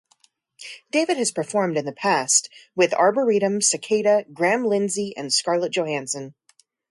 David 0.89 1.17
has 1.17 1.31
performed 1.31 1.77
in 1.77 1.85
the 1.85 1.91
past 1.91 2.49
with 2.75 2.91
Arbouretum, 2.95 3.59
Cicaeda, 3.61 4.25
Graham 4.33 4.63
Lindsey, 4.65 5.13
and 5.15 5.31
Scarlett 5.31 5.73
Johansson. 5.73 6.33